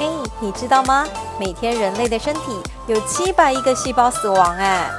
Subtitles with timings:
[0.00, 0.08] 嘿，
[0.40, 1.06] 你知道吗？
[1.38, 4.90] 每天人类的身体有七百亿个细胞死亡，哎，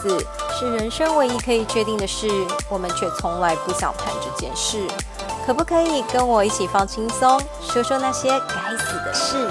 [0.00, 0.24] 死
[0.56, 2.28] 是人生唯一可以确定的事，
[2.70, 4.86] 我们却从来不想谈这件事。
[5.44, 9.50] 可不可以跟我一起放轻松，说说那些该死的事？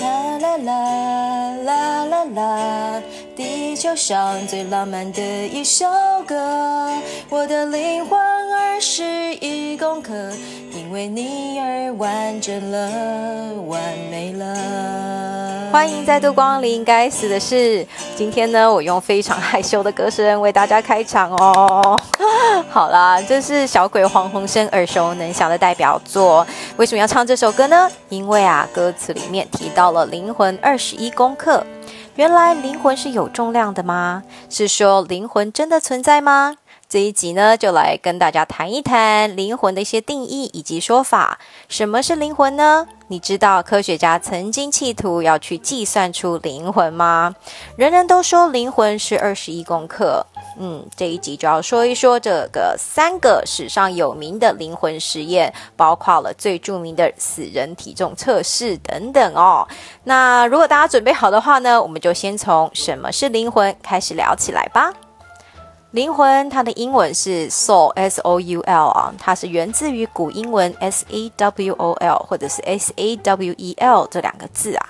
[0.00, 3.02] 啦啦啦啦啦啦，
[3.36, 5.84] 地球上最浪漫的一首
[6.26, 6.34] 歌，
[7.28, 8.18] 我的灵魂
[8.74, 9.04] 二十
[9.36, 10.12] 一公克，
[10.72, 12.90] 因为你而完整了，
[13.68, 15.70] 完美了。
[15.70, 17.54] 欢迎再度光临《该死的事》。
[18.16, 21.96] 今天呢，我用非常害羞的歌声为大家开场哦。
[22.68, 26.44] 好啦，这是小鬼黄鸿升耳熟能详的代表作。
[26.76, 27.88] 为什么要唱这首歌呢？
[28.08, 31.64] 因为啊，歌词里面提到了灵魂二十一公克。
[32.16, 34.24] 原来灵魂是有重量的吗？
[34.50, 36.56] 是说灵魂真的存在吗？
[36.94, 41.40] 这一集呢，就来跟大家谈一谈灵魂的一些定义以及说法。
[41.68, 42.86] 什么是灵魂呢？
[43.08, 47.34] 你知道科学家曾经企图要去计算出灵魂吗？
[47.74, 50.24] 人人都说灵魂是二十一公克。
[50.56, 59.66] 嗯，这一集就要说一说这个三个史上有名的灵魂实验，包括了最著名的死人体重测试等等哦。
[60.04, 64.92] 那如果大家准备好的话呢，我们就先从什么是灵魂开始聊起来吧。
[65.94, 73.76] 灵魂，它的英文是 soul，s o u l 啊，它是源自于古英文 s a w o l 或者是 s a w e
[73.78, 74.88] l 这两个字啊，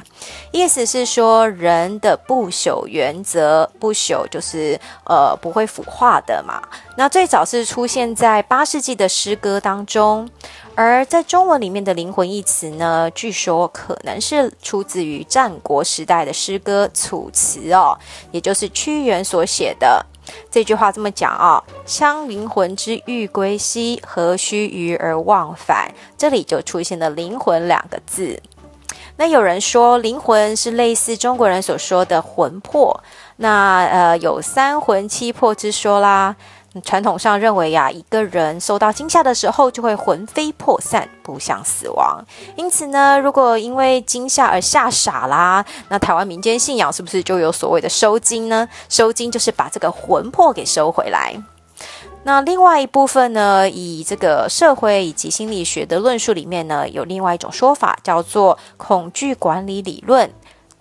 [0.51, 6.63] 意思是说人的不朽原则，不朽就是呃不会腐化的嘛。
[6.97, 10.27] 那最早是出现在八世纪的诗歌当中，
[10.75, 17.95] 而在中文里面的灵魂一词呢，据说可能是出自于战国时代的诗歌《楚辞》哦，
[18.31, 20.07] 也就是屈原所写的。
[20.51, 25.93] 这句话这么讲啊，相灵魂之欲归兮，何须鱼而忘返？
[26.17, 28.41] 这里就出现了“灵魂”两个字。
[29.17, 33.01] 那有人说，灵魂是类似中国人所说的魂魄，
[33.37, 36.35] 那呃有三魂七魄之说啦。
[36.83, 42.25] 传统上认为呀，一个人受到惊吓的时候，就会魂飞魄散，不想死亡。
[42.57, 48.69] 因此呢，如果因为惊吓而吓傻啦，那台湾民间信仰是不是就有所谓的收惊呢？
[48.89, 51.37] 收惊就是把这个魂魄给收回来。
[52.27, 60.33] 那另外一部分呢，以这个社会以及心理学的论述里面呢，有另外一种说法，叫做恐惧管理理论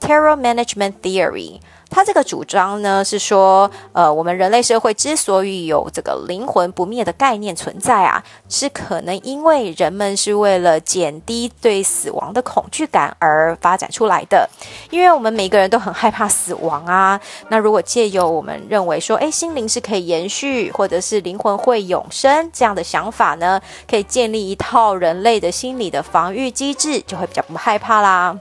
[0.04, 1.60] （Terror Management Theory）。
[1.90, 14.50] 他这个主张呢，是说，呃，我们人类社会之所以有这个灵魂不灭的概念存在啊，是可能因为人们是为了减低对死亡的恐惧感而发展出来的。
[14.90, 28.36] 因为我们每个人都很害怕死亡啊，那如果借由我们认为说，诶，心灵是可以延续，或者是灵魂会永生这样的想法呢，可以建立一套人类的心理的防御机制，就会比较不害怕啦。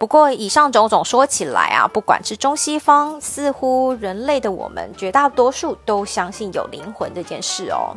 [0.00, 7.94] 不过，以上种种说起来啊，不管是中西方，似乎人类的我们绝大多数都相信有灵魂这件事哦。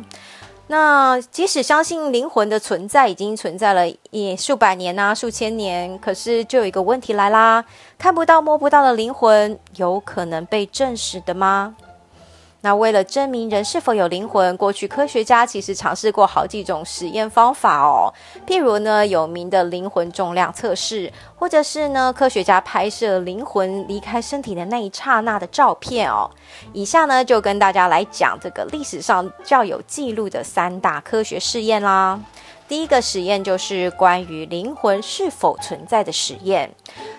[0.66, 7.64] 那即使相信灵魂的存在已经存在了也数百年呐，数千年，可是就有一个问题来啦：
[7.96, 11.74] 看不到、摸不到的灵魂，有可能被证实的吗？
[12.64, 18.08] 那为了证明人是否有灵魂，过去科学家其实尝试过好几种实验方法哦。
[18.46, 26.30] 譬如呢，有名的灵魂重量测试，或者是呢，科学家拍摄灵魂离开身体的那一刹那的照片哦。
[26.72, 32.18] 以下呢，就跟大家来讲这个历史上较有记录的三大科学试验啦。
[32.74, 36.68] 第一个实验就是关于灵魂是否存在的实验。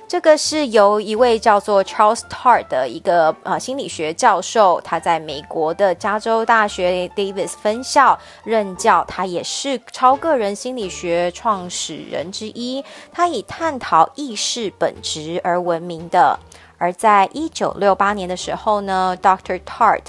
[0.05, 12.83] 这个是由一位叫做 Charles Tart 的一个呃心理学教授，他在美国的加州大学 Davis 分校任教，他也是超个人心理学创始人之一。
[13.13, 16.37] 他以探讨意识本质而闻名的。
[16.77, 19.61] 而在一九六八年的时候呢，Dr.
[19.61, 20.03] Tart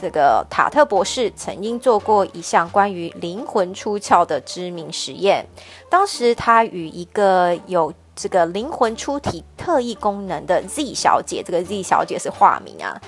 [0.00, 5.46] 这个塔特博士曾经做过一项关于灵魂出窍的知名实验。
[5.88, 13.00] 当时他与一个有这个灵魂出体特异功能的 Z 小姐，这个 Z 小姐是化名啊，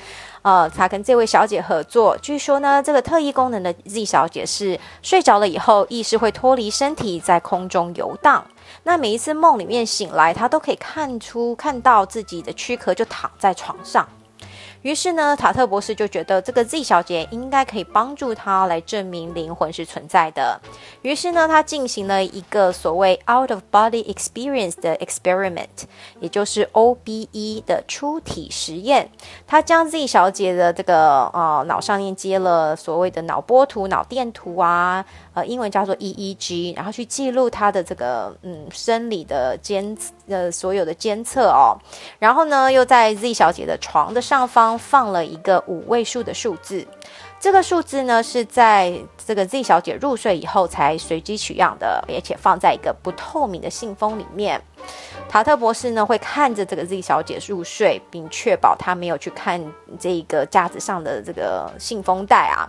[0.43, 2.17] 呃，他跟这位小姐合作。
[2.23, 8.45] 据说呢，这个特异功能的 Z 小姐是睡着了以后，意识会脱离身体，在空中游荡。
[8.85, 14.09] 那每一次梦里面醒来，她都可以看出看到自己的躯壳就躺在床上。
[14.83, 20.61] 于是呢，塔特博士就觉得这个 Z 小姐应该可以帮助他来证明灵魂是存在的。
[21.03, 25.69] 于是呢，他进行了一个所谓 out of body experience 的 experiment，
[26.21, 29.11] 也就是 OBE 的出体实验。
[29.47, 35.05] 他将 Z 小姐的这个呃脑上面接了所谓的脑波图、脑电图啊。
[35.35, 39.97] 呃，英文叫做 EEG，然后去记录他的这个嗯生理的监
[40.29, 41.77] 呃所有的监测哦，
[42.19, 46.87] 然后呢又在 Z 小姐的床的上方放了一个五位数的数字。
[47.41, 48.97] 这个数字呢，是在
[49.27, 54.63] 这个 Z 小姐入睡以后才随机取样的，而且放在一个不透明的信封里面。
[55.33, 59.59] 塔特博士呢会看着这个 Z 小姐入睡，并确保她没有去看
[59.99, 62.69] 这个架子上的这个信封袋啊。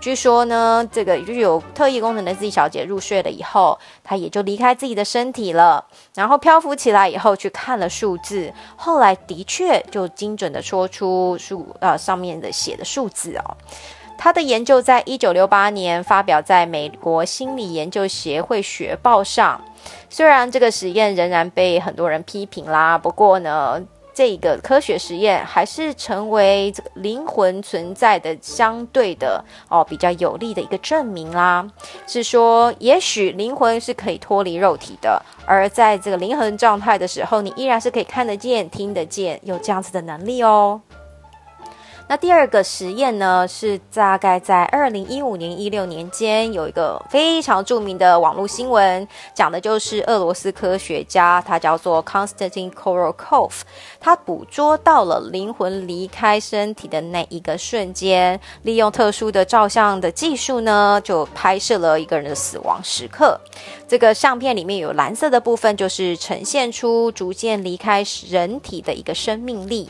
[0.00, 5.84] 据说呢，这个具有特异功能的 Z 小姐入睡了以后，她也就离开自己的身体了，
[6.14, 13.56] 然后漂浮起来以后去看了数字，后来的确就精准的说出数呃上面的写的数字哦。
[14.16, 19.60] 他的研究在一九六八年发表在美国心理研究协会学报上。
[20.08, 23.82] 虽然这个实验仍然被很多人批评啦，不过呢，
[24.14, 31.66] 这个科学实验还是成为这个灵魂存在的相对的哦比较有力的一个证明啦。
[32.06, 40.80] 是说，也许灵魂是可以脱离肉体的，而在这个灵魂状态的时候，你依然是可以看得见、听得见，有这样子的能力哦。
[42.06, 53.62] 那第二个实验呢，是大概在二零一五年、一六年间，有一个非常著名的网络新闻，讲的就是俄罗斯科学家，他叫做 Konstantin Korokov，
[53.98, 63.40] 他捕捉到了灵魂离开身体的那一个瞬间，利用特殊的照相的技术呢，就拍摄了一个人的死亡时刻。
[63.88, 69.88] 这个相片里面有蓝色的部分，就是呈现出逐渐离开人体的一个生命力。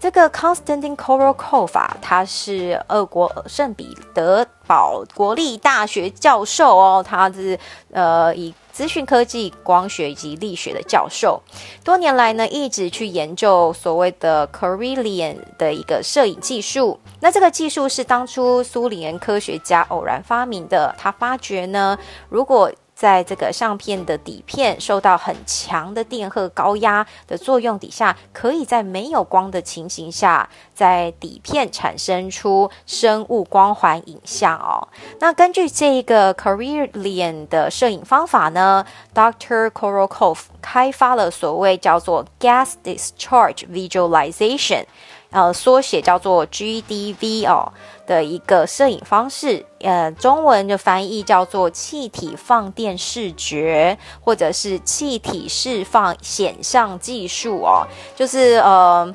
[0.00, 7.58] 这个 Konstantin Korokov 啊，他是俄国圣彼得堡国立大学教授哦，他是
[7.92, 11.42] 呃以资讯科技、光学以及力学的教授，
[11.84, 16.98] 多年来呢一直去研究所谓的 c o r e l i a n 的一个摄影技术。
[17.20, 21.98] 那这个技术是当初苏联科学家偶然发明的，他发觉呢，
[22.30, 34.86] 如果在这个相片的底片受到很强的电荷高压的作用底下，可以在没有光的情形下，在底片产生出生物光环影像哦。
[35.18, 39.70] 那根据这个 c o r e l i a n 的摄影方法呢，Dr.
[39.70, 44.84] Korokov 开发了所谓叫做 Gas Discharge Visualization。
[45.30, 47.72] 呃，缩写叫做 GDV 哦
[48.06, 57.86] 的一个摄影方式，呃，中文的翻译叫做气体放电视觉，或者是气体释放显像技术哦，
[58.16, 59.14] 就是呃。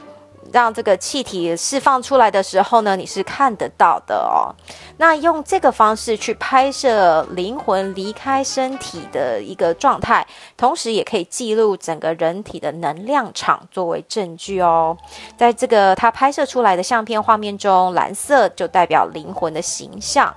[0.51, 4.53] 让这个气体释放出来的时候呢，你是看得到的哦。
[4.97, 10.25] 那用这个方式去拍摄灵魂离开身体的一个状态，
[10.55, 14.97] 同时也可以记录整个人体的能量场作为证据哦。
[15.35, 20.33] 在这个他拍摄出来的相片画面中，蓝色就代表灵魂的形象。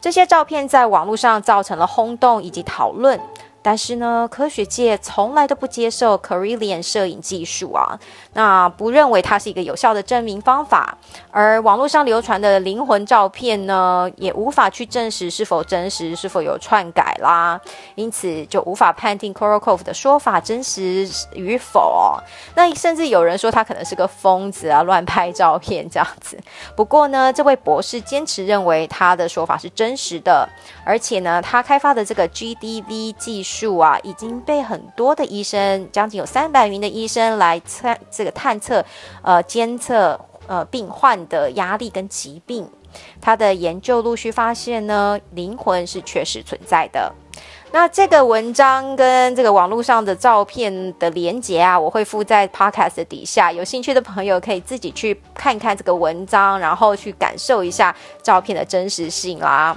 [0.00, 3.20] 这些照片在网络上造成了轰动以及讨论。
[3.62, 7.98] 但是呢，科学界从来都不接受 c o r e l i a n 摄影技术啊，
[8.32, 10.96] 那不认为它是一个有效的证明方法。
[11.30, 17.60] 而网络上流传的灵魂照片呢，也无法去证实是否真实，是否有篡改啦，
[17.94, 22.18] 因此就无法判定 Korokov 的说法真实与否。
[22.54, 26.38] 那甚至有人说他可能是个疯子啊，乱拍照片这样子。
[26.74, 30.48] 不过呢，这位博士坚持认为他的说法是真实的，
[30.90, 33.60] 而且呢，他开发的这个 GDV 技术。
[33.78, 38.84] 啊，已经被很多的医生，将近有三百名的医生来测这个探测，
[39.22, 40.18] 呃，监测
[40.48, 42.68] 呃病患的压力跟疾病。
[43.20, 47.12] 他的研究陆续发现呢，灵魂是确实存在的。
[47.72, 59.76] 那这个文章跟这个网络上的照片的连接啊，我会附在 podcast 底下，有兴趣的朋友可以自己去看看这个文章，然后去感受一下照片的真实性啦。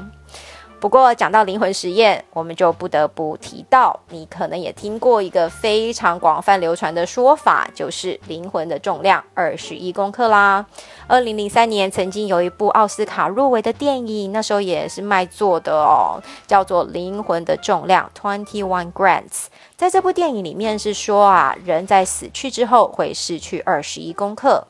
[0.84, 10.66] 不过讲到灵魂实验，我们就不得不提到，你可能也听过一个非常广泛流传的说法，就是灵魂的重量二十一公克啦。
[11.08, 19.30] 二零零三年曾经有一部奥斯卡入围的电影，那时候也是卖座的哦，叫做《灵魂的重量 Twenty One Grams》。
[19.78, 24.68] 在这部电影里面是说啊，人在死去之后会失去二十一公克。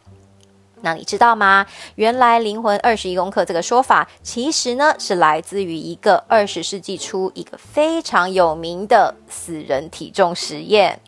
[0.84, 1.66] 那你知道吗？
[1.96, 11.00] 原来灵魂二十一公克这个说法，其实呢是来自于一个二十世纪初一个非常有名的死人体重实验。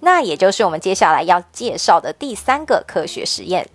[0.00, 3.68] 那也就是我们接下来要介绍的第三个科学实验。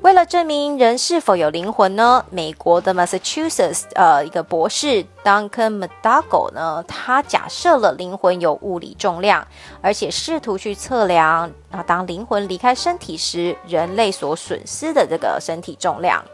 [0.00, 9.44] 为了证明人是否有灵魂呢，美国的 Massachusetts 呃一个博士 Duncan Madago 呢，他假设了灵魂有物理重量，
[9.82, 16.24] 而且试图去测量啊，当灵魂离开身体时，人类所损失的这个身体重量。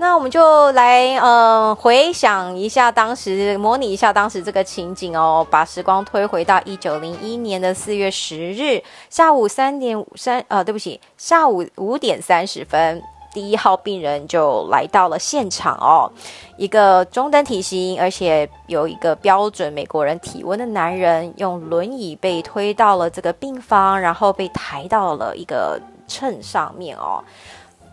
[0.00, 13.02] 那我们就来呃回想一下当时，模拟一下当时这个情景哦，把时光推回到一九零一年的四月十日下午三点三呃，对不起，下午五点三十分，
[13.34, 16.08] 第一号病人就来到了现场哦，
[16.56, 27.20] 一个中等体型，而且有一个标准美国人体温的男人，用轮椅被推到了这个病房，然后被抬到了一个秤上面哦。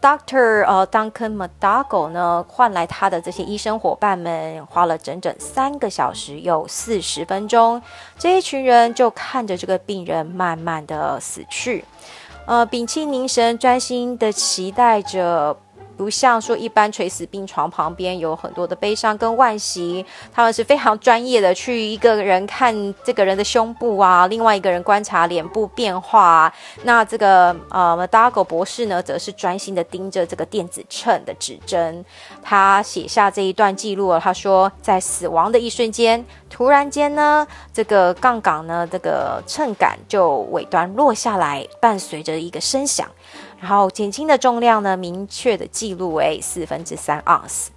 [0.06, 7.82] Doctor 呃，Duncan Madago 呢，换来他的这些医生伙伴们，花了整整三个小时又四十分钟，
[8.20, 11.84] 这一群人就看着这个病人慢慢的死去，
[12.46, 15.58] 呃，屏气凝神，专心的期待着。
[15.98, 26.54] 不像说一般垂死病床旁边有很多的悲伤跟惋惜，他们是非常专业的去一个人看这个人的胸部啊，另外一个人观察脸部变化。
[26.84, 32.04] 那这个呃 d a g o 博士呢，则是专心的盯着这个电子秤的指针。
[32.44, 43.08] 他写下这一段记录了，他说，在死亡的一瞬间，突然间呢，这个杠杆呢，这个秤杆就尾端落下来，伴随着一个声响。
[43.60, 47.72] 然后减轻的重量呢，明确的记录为四分之三盎司。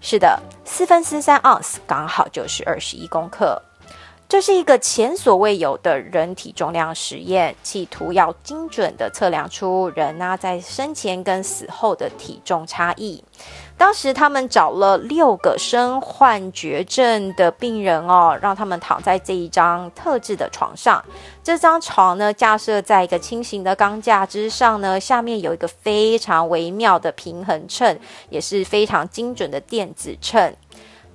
[0.00, 3.62] 是的，四分之三盎司刚好就是二十一公克。
[4.28, 13.22] 这是一个前所未有的人体重量实验，企图要精准的测量出人啊在生前跟死后的体重差异。
[13.78, 21.04] 当时他们找了六个身患绝症的病人哦，让他们躺在这一张特制的床上。
[21.42, 27.98] 这张床呢架设在一个轻型的钢架之上呢，下面有一个非常微妙的平衡秤，
[28.30, 30.54] 也是非常精准的电子秤。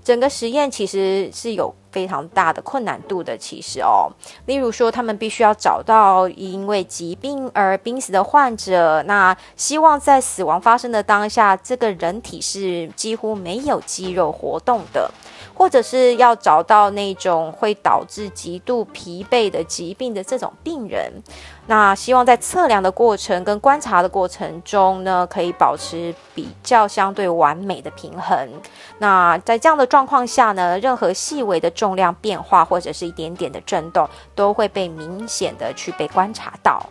[0.03, 4.09] 整个实验其实是有非常大的困难度的，其实哦，
[4.45, 15.11] 例如说，他们必须要找到因为疾病而濒死的患者，那希望在死亡发生的当下，这个人体是几乎没有肌肉活动的。
[15.61, 21.21] 或者是要找到那种会导致极度疲惫的疾病的这种病人，
[21.67, 28.49] 那希望在测量的过程跟观察的过程中呢，可以保持比较相对完美的平衡。
[28.97, 36.83] 那在这样的状况下呢，任何细微的重量变化或者是一点点的震动，都会被明显的去被观察到。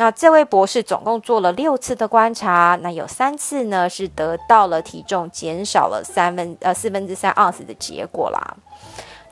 [0.00, 8.56] 那这位博士总共做了六次的观察，那有三次呢是得到了体重减少了三分呃四分之三盎司的结果啦。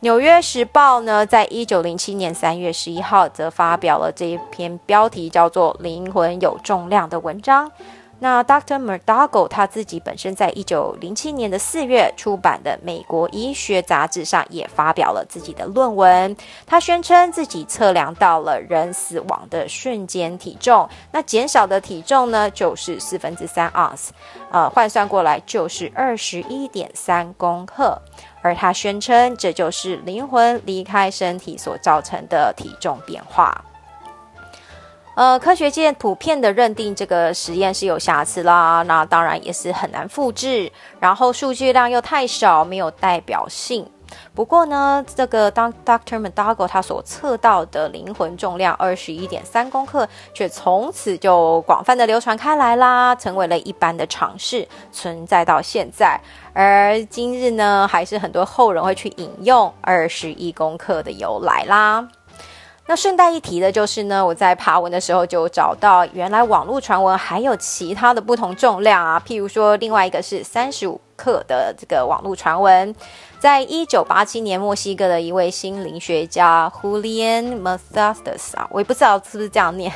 [0.00, 7.72] 纽约时报呢，在一九零七年三月十一号则发表了这一篇标题叫做《灵魂有重量》的文章。
[8.20, 8.78] 那 Dr.
[8.78, 16.37] McDougall 他自己本身在一九零七年的四月出版的《美国医学杂志》上也发表了自己的论文。
[16.66, 24.12] 他宣称自己测量到了人死亡的瞬间体重，那减少的体重呢就是四分之三盎司，
[24.50, 28.00] 呃，换算过来就是二十一点三公克。
[28.40, 33.64] 而他宣称这就是灵魂离开身体所造成的体重变化。
[35.18, 40.70] 呃，科学界普遍的认定这个实验是有瑕疵啦，那当然也是很难复制，
[41.00, 43.84] 然后数据量又太少，没有代表性。
[44.32, 46.20] 不过呢，这个当 Dr.
[46.20, 56.20] McDougall 他所测到的灵魂重量二十一点三公克，却从此就广泛的流传开来啦，成为了一般的常识，存在到现在。
[56.52, 62.06] 而今日呢，还是很多后人会去引用二十一公克的由来啦。
[62.88, 72.95] 那顺带一提的就是呢，我在爬文的时候就找到，原来网络传闻还有其他的不同重量啊，譬如说另外一个是三十五克的这个网络传闻，
[73.38, 79.92] 在一九八七年，墨西哥的一位心灵学家 Julian Mathestas 啊，我也不知道是不是这样念。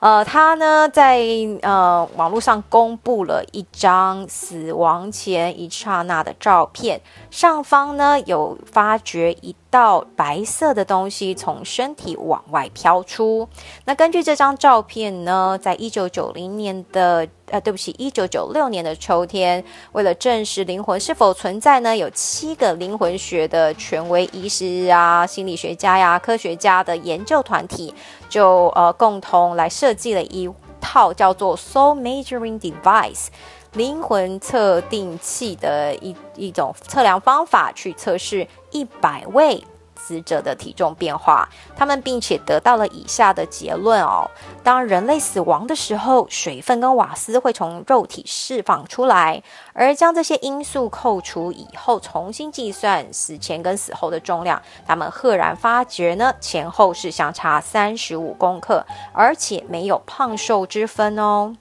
[0.00, 1.22] 呃，他呢在
[1.62, 13.46] 呃网络上公布了一张死亡前一刹那的照片，上方呢有发觉一道白色的东西从身体往外飘出。
[13.84, 27.92] 那根据这张照片呢，在一九九零年的呃，对不起，一九九六年的秋天，为了证实灵魂是否存在呢，有七个灵魂学的权威医师啊、心理学家呀、科学家的研究团体。
[28.28, 33.28] 就呃共同来设计了一套叫做 Soul Measuring Device
[33.76, 39.62] 灵魂测定器的一一种测量方法，去测试一百位
[39.94, 41.46] 死者的体重变化。
[41.76, 44.30] 他们并且得到了以下的结论哦：
[44.62, 49.42] 当人类死亡的时候，水分跟瓦斯会从肉体释放出来，
[49.74, 61.54] 而将这些因素扣除以后，重新计算死前跟死后的重量，他们赫然发觉呢，前后是相差三十五公克，而且没有胖瘦之分哦。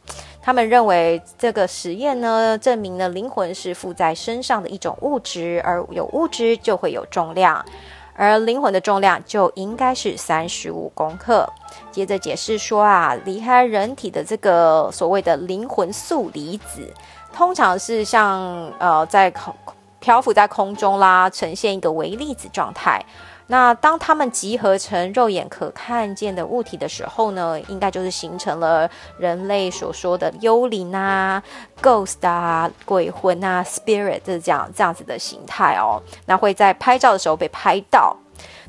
[0.45, 7.65] 他们认为这个实验呢，证明了灵魂是附在身上的一种物质，而有物质就会有重量，
[8.13, 11.49] 而灵魂的重量就应该是三十五公克。
[11.91, 16.93] 接着解释说啊，离开人体的这个所谓的灵魂素离子，
[17.33, 19.51] 通常是像呃在空
[19.99, 23.03] 漂浮在空中啦，呈现一个微粒子状态。
[23.47, 31.41] 那当它们集合成肉眼可看见的物体的时候呢，应该就是形成了人类所说的幽灵啊、
[31.81, 36.01] ghost 啊、鬼魂啊、spirit 这样这样子的形态哦。
[36.25, 38.17] 那会在拍照的时候被拍到。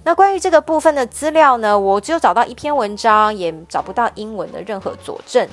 [0.05, 5.49] 那关于这个部分的资料呢，我只有找到一篇文章，也找不到英文的任何佐证。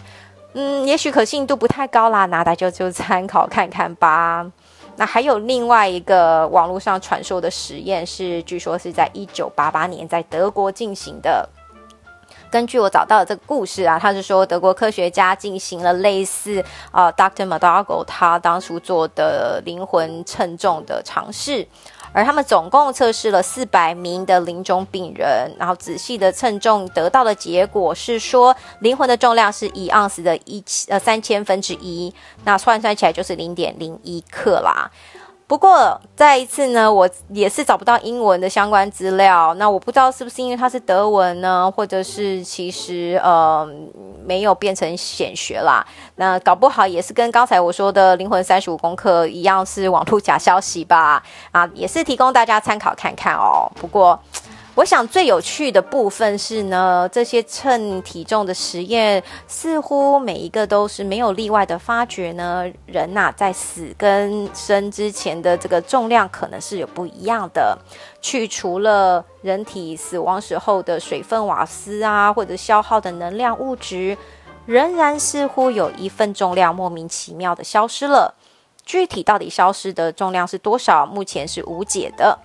[0.54, 4.46] 嗯，也许可信度不太高啦，拿来就就参考看看吧。
[4.96, 11.50] 那还有另外一个网络上传说的实验，是据说是在一九八八年在德国进行的。
[12.52, 17.48] 根据我找到的这个故事啊，他是说德国科学家进行了类似啊，Dr.
[17.48, 21.68] m a d a g o 他当初做的灵魂称重的尝试。
[22.14, 32.14] 而他们总共测试了四百名的临终病人，然后仔细的称重，得到的结果是说，灵魂的重量是一盎司的一千呃三千分之一，
[32.46, 34.90] 那换算起来就是零点零一克啦。
[35.54, 39.54] 不过再一次呢，我也是找不到英文的相关资料。
[39.54, 43.64] 那我不知道是不是因为它是德文呢，或者是其实呃
[44.26, 45.86] 没有变成显学啦。
[46.16, 51.22] 那搞不好也是跟刚才我说的灵魂三十五功课一样，是网络假消息吧？
[51.52, 53.72] 啊，也是提供大家参考看看哦。
[53.80, 54.20] 不过。
[54.76, 67.78] 我想最有趣的部分是呢，这些称体重的实验似乎每一个都是没有例外的发觉呢，人呐在死跟生之前的这个重量可能是有不一样的。
[68.20, 74.18] 去除了人体死亡时候的水分、瓦斯啊，或者消耗的能量物质，
[74.66, 78.34] 仍然似乎有一份重量莫名其妙的消失了。
[78.86, 82.38] 具体到底消失的重量是多少，目前是无解的。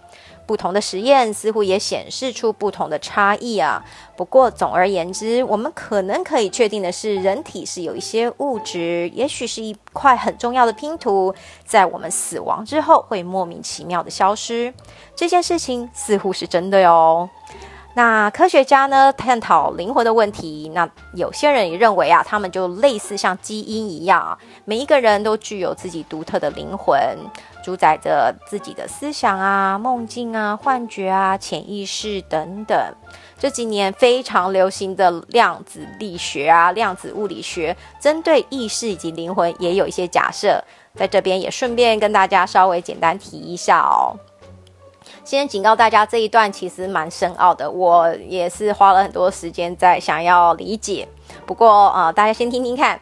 [0.48, 3.84] 不同的实验似乎也显示出不同的差异啊。
[4.16, 11.34] 不过总而言之，我们可能可以确定的是，人体是有一些物质，也许是一块很重要的拼图，
[11.66, 14.72] 在我们死亡之后会莫名其妙的消失。
[15.14, 17.28] 这件事情似乎是真的哟。
[17.94, 26.96] 那科学家呢探讨灵魂的问题，那有些人也认为啊，他们就类似像基因一样，每一个人都具有自己独特的灵魂。
[27.68, 32.74] 主宰着自己的思想啊、梦境啊、幻觉啊、潜意识等等。
[33.38, 40.64] 这几年非常流行的量子力学啊、量子物理学，针对意识以及灵魂也有一些假设。
[40.94, 44.16] 在这边也顺便跟大家稍微简单提一下哦。
[45.22, 51.06] 先警告大家，这一段其实蛮深奥的，我也是花了很多时间在想要理解。
[51.44, 52.98] 不过啊，大家先听听看。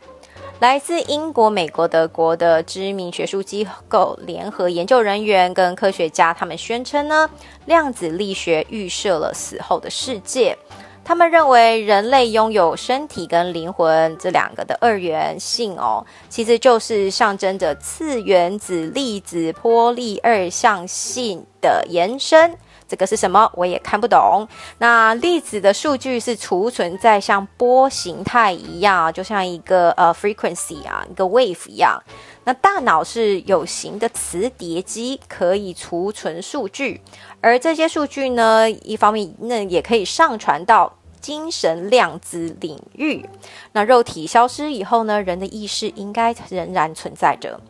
[0.59, 7.29] 来自英国、美国、德国的知名学术机构联合研究人员跟科学家，他们宣称呢，
[7.67, 10.57] 量子力学预设了死后的世界。
[11.05, 22.57] 他们认为人类拥有身体跟灵魂这两个的二元性哦，其实就是象征着次原子粒子波粒二象性的延伸。
[22.89, 23.51] 这个是什么？
[23.55, 24.47] 我也看不懂。
[24.79, 32.01] 那粒子的数据是储存在像波形态一样，就像一个呃 frequency 啊，一个 wave 一样。
[32.45, 37.01] 那大脑是有形的磁碟机，可以储存数据。
[37.41, 43.29] 而这些数据呢，一方面那也可以上传到精神量子领域。
[43.73, 47.61] 那肉体消失以后呢，人的意识应该仍然存在着。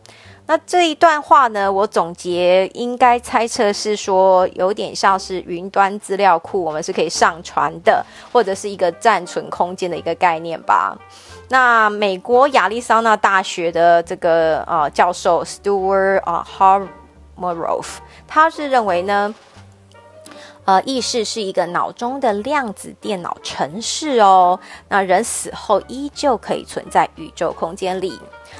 [0.47, 10.97] 那这一段话呢，我总结应该猜测是说，有点像是云端资料库，我们是可以上传的，或者是一个暂存空间的一个概念吧。
[11.49, 19.35] 那美国亚利桑那大学的这个呃教授 Stuart 啊 Harmoroff，他是认为呢。
[20.65, 24.59] 呃，意识是一个脑中的量子电脑程式哦。
[24.89, 28.19] 那人死后依旧可以存在宇宙空间里。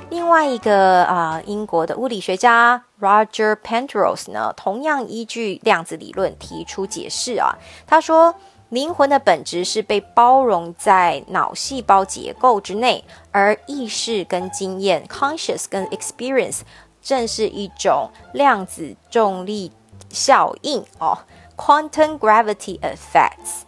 [0.10, 7.58] 另外一个啊，英国的物理学家 Roger Penrose 呢，同样依据量子理论提出解释啊。
[7.86, 8.36] 他说，
[8.70, 16.60] 灵魂的本质是被包容在脑细胞结构之内，而意识跟经验 （conscious） 跟 experience
[17.02, 19.72] 正是一种量子重力
[20.10, 21.20] 效应哦。
[21.58, 23.64] quantum gravity effects。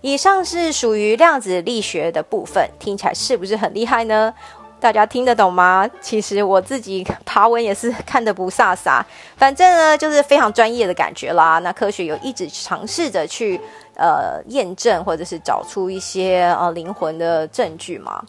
[0.00, 4.34] 以上是属于量子力学的部分，听起来是不是很厉害呢？
[4.82, 5.88] 大家听得懂吗？
[6.00, 9.00] 其实我自己爬文也是 看得不飒飒，
[9.36, 11.60] 反正呢就是非常专业的感觉啦。
[11.60, 13.60] 那科学有一直尝试着去
[13.94, 18.20] 呃验证或者是找出一些呃灵魂的证据嘛。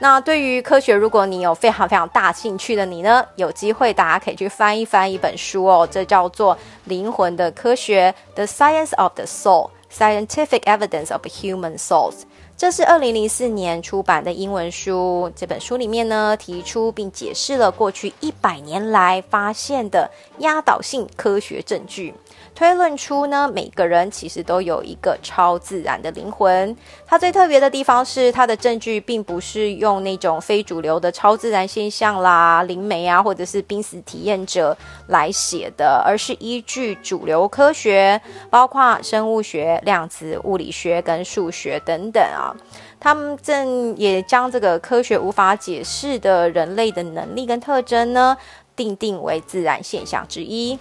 [0.00, 12.22] 那对于科学，如果你有非常非常大兴趣的你呢，有机会大家可以去翻一翻一本书哦，这叫做《灵魂的科学》（The Science of the Soul: Scientific Evidence of Human Souls）。
[12.60, 15.32] 这是二零零四年出版的英文书。
[15.34, 22.12] 这本书里面呢，提出并解释了过去一百年来发现的压倒性科学证据。
[22.60, 26.76] 推论出呢，每个人其实都有一个超自然的灵魂。
[27.06, 38.20] 它最特别的地方是，它的证据并不是用那种非主流的超自然现象啦、灵媒啊，或者是濒死体验者来写的，而是依据主流科学，
[38.50, 42.54] 包括生物学、量子物理学跟数学等等啊。
[43.00, 48.36] 他们正也将这个科学无法解释的人类的能力跟特征呢，
[48.76, 50.78] 定定为自然现象之一。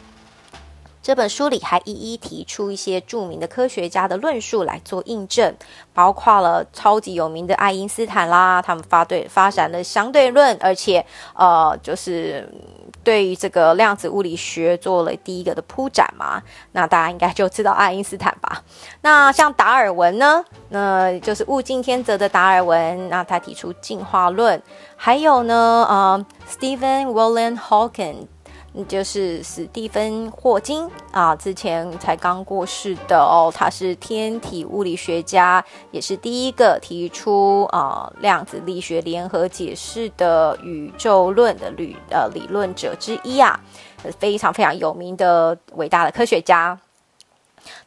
[1.02, 5.56] 这本书里还一一提出一些著名的科学家的论述来做印证，
[5.94, 12.48] 包括了超级有名的爱因斯坦啦，他们发对发展了相对论，而且呃，就是
[13.04, 16.44] 对于这个量子物理学做了第一个的铺展嘛。
[16.74, 18.62] 那大家应该就知道爱因斯坦吧？
[19.02, 24.62] 那像达尔文呢，那就是物竞天择的达尔文，那他提出进化论，
[24.98, 28.28] 还有呢，呃，Stephen William Hawking。
[28.88, 43.60] 就是史蒂芬·霍金啊，之前才刚过世的哦，他是天体物理学家，也是第一个提出啊量子力学联合解释的宇宙论的理呃理论者之一啊，
[44.20, 46.80] 非常非常有名的伟大的科学家。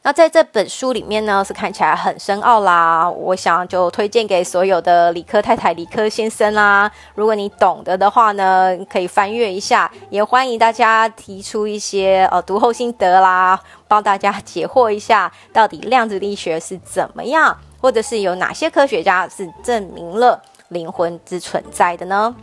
[0.03, 3.09] 那在这本书里面呢，是看起来很深奥啦。
[3.09, 6.91] 我想就推荐给所有的理科太太、理科先生啦。
[7.15, 9.91] 如果你懂得的话呢，可以翻阅一下。
[10.11, 22.35] 也欢迎大家提出一些呃读后心得啦，帮大家解惑一下，到底量子力学是怎么样，或者是有哪些科学家是证明了灵魂之存在的呢？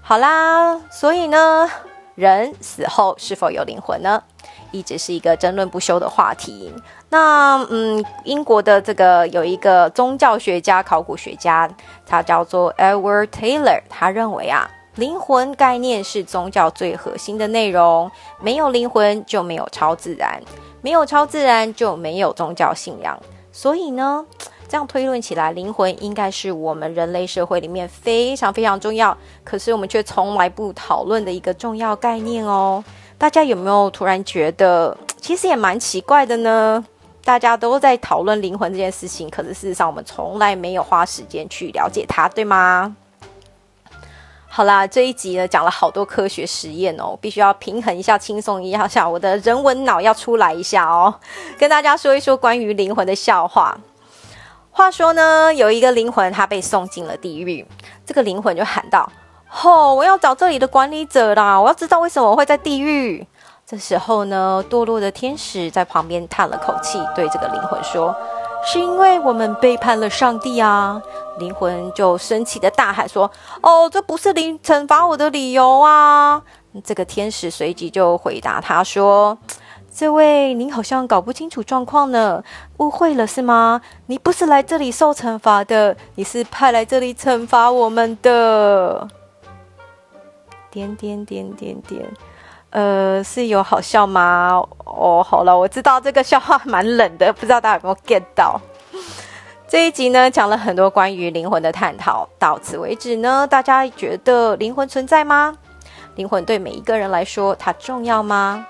[0.00, 1.68] 好啦，所以呢，
[2.14, 4.22] 人死后是否有灵魂呢？
[4.70, 6.72] 一直是一个争论不休的话题。
[7.10, 11.68] 那嗯，英国的这个有一个宗教学家、考古学家，
[12.06, 13.80] 他叫做 Edward Taylor。
[13.88, 18.10] 他认为啊，灵魂概念是宗教最核心的内容。
[18.40, 20.42] 没有灵魂就没有超自然，
[20.82, 23.18] 没有超自然就没有宗教信仰。
[23.50, 24.24] 所以呢，
[24.68, 32.84] 这样推论起来，灵魂应该是我们人类社会里面非常非常重要，可是我们却从来不讨论的一个重要概念哦。
[33.18, 36.84] 大家有没有突然觉得， 其实也蛮奇怪的呢？
[37.24, 42.96] 大家都在讨论灵魂这件事情，可是事实上我们从来没有花时间去了解它，对吗？
[44.46, 51.14] 好啦，这一集呢讲了好多科学实验哦，必须要平衡一下，轻松一下，我的人文脑要出来一下哦，
[51.58, 53.78] 跟大家说一说关于灵魂的笑话。
[54.70, 57.66] 话说呢，有一个灵魂，他被送进了地狱，
[58.06, 59.10] 这个灵魂就喊道。
[59.48, 59.94] 吼！
[59.94, 61.60] 我要找这里的管理者啦！
[61.60, 63.26] 我要知道为什么我会在地狱。
[63.66, 68.14] 这时候呢，堕落的天使在旁边叹了口气，对这个灵魂说
[68.64, 71.00] ：“是因为我们背叛了上帝啊！”
[71.38, 73.30] 灵魂就生气的大喊说
[73.60, 76.42] ：“哦，这不是灵惩罚我的理由啊！”
[76.84, 79.36] 这个天使随即就回答他说
[79.94, 82.42] ：“这位，您好像搞不清楚状况呢，
[82.78, 83.82] 误会了是吗？
[84.06, 89.06] 你不是来这里受惩罚的，你是派来这里惩罚我们的。”
[90.70, 92.04] 点点点点点，
[92.70, 94.62] 呃，是有好笑吗？
[94.84, 98.60] 哦，好了，我知道这个笑话蛮冷的， 不知道大家有没有 get 到。
[99.66, 102.26] 这一集呢，讲了很多关于灵魂的探讨。
[102.38, 105.56] 到此为止呢，大家觉得灵魂存在吗？
[106.14, 108.66] 灵魂对每一个人来说，它重要吗？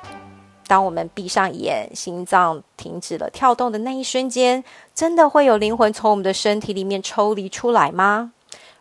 [0.66, 4.62] 当我们闭上眼，心脏停止了跳动的那一瞬间，
[4.94, 8.32] 真的会有灵魂从我们的身体里面抽离出来吗？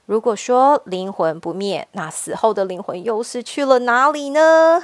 [0.07, 4.81] 如果说灵魂不灭，那死后的灵魂又是去了哪里呢？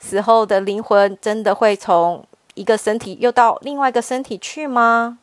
[0.00, 5.18] 死后的灵魂真的会从一个身体又到另外一个身体去吗？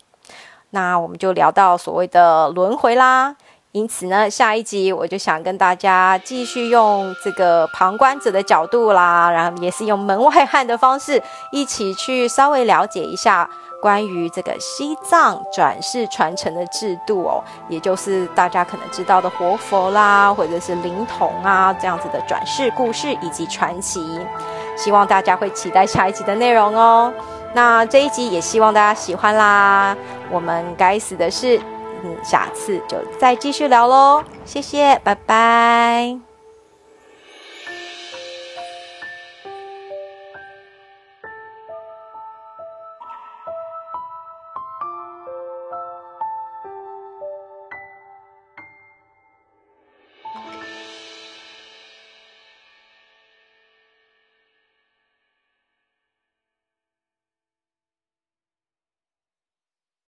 [0.69, 3.35] 那我们就聊到所谓的轮回啦。
[3.75, 13.49] 因此呢，下一集我就想跟大家继续用这个旁观者的角度啦，然后也是用门外汉的方式，一起去稍微了解一下。
[13.81, 24.01] 关于这个西藏转世传承的制度哦，也就是大家可能知道的活佛啦，或者是灵童啊这样子的转世故事以及传奇，
[24.77, 27.13] 希望大家会期待下一集的内容哦。
[27.53, 29.95] 那这一集也希望大家喜欢啦。
[30.31, 31.59] 我们该死的是，
[32.23, 34.23] 下次就再继续聊喽。
[34.45, 36.34] 谢谢，拜拜。